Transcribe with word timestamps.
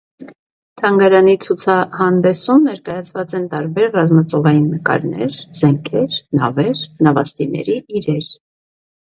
Թանգարանի 0.81 1.33
ցուցահանդեսում 1.43 2.65
ներկայացված 2.67 3.35
են 3.41 3.45
տարբեր 3.51 3.93
ռազմածովային 3.99 4.65
նկարներ, 4.71 5.39
զենքեր, 5.61 6.19
նավեր, 6.41 6.75
նավաստիների 7.11 7.79
իրեր։ 8.03 8.33